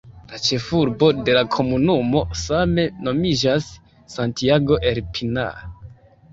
[0.29, 3.69] La ĉefurbo de la komunumo same nomiĝas
[4.17, 5.65] "Santiago el Pinar".